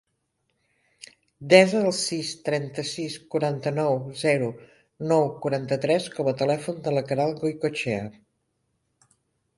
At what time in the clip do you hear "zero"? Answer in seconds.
4.23-4.49